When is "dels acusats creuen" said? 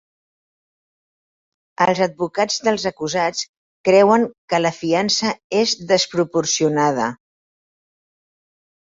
2.67-4.25